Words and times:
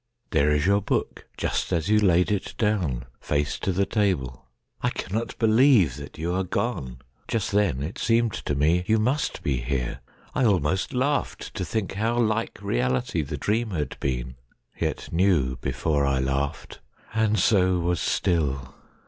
There 0.31 0.49
is 0.49 0.65
your 0.65 0.81
book, 0.81 1.27
just 1.37 1.71
as 1.71 1.87
you 1.87 1.99
laid 1.99 2.31
it 2.31 2.55
down, 2.57 3.05
Face 3.19 3.59
to 3.59 3.71
the 3.71 3.85
table,—I 3.85 4.89
cannot 4.89 5.37
believeThat 5.37 6.17
you 6.17 6.33
are 6.33 6.41
gone!—Just 6.43 7.51
then 7.51 7.83
it 7.83 7.99
seemed 7.99 8.33
to 8.33 8.55
meYou 8.55 8.97
must 8.97 9.43
be 9.43 9.57
here. 9.57 9.99
I 10.33 10.43
almost 10.43 10.95
laughed 10.95 11.53
to 11.53 11.63
thinkHow 11.63 12.17
like 12.17 12.57
reality 12.63 13.21
the 13.21 13.37
dream 13.37 13.69
had 13.69 13.95
been; 13.99 14.37
Yet 14.75 15.13
knew 15.13 15.57
before 15.57 16.03
I 16.03 16.17
laughed, 16.17 16.79
and 17.13 17.37
so 17.37 17.77
was 17.77 17.99
still. 17.99 18.73